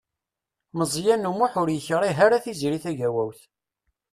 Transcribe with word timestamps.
Meẓyan 0.77 1.29
U 1.29 1.31
Muḥ 1.37 1.53
ur 1.61 1.69
yekṛig 1.71 2.17
ara 2.25 2.43
Tiziri 2.43 2.79
Tagawawt. 2.83 3.39